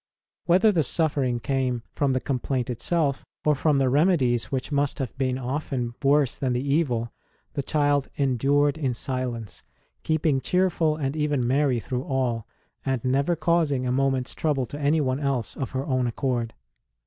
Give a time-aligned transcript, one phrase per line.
[0.47, 5.15] Whether the suffering came from the complaint itself, or from the remedies which must have
[5.15, 7.13] been often worse than the evil,
[7.53, 9.61] the child endured in silence,
[10.01, 12.47] keeping cheerful and even merry through all,
[12.83, 16.55] and never causing a moment s trouble to anyone else of her own accord.